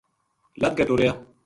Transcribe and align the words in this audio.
لد 0.63 0.73
کے 0.77 0.83
ٹُریا 0.87 1.11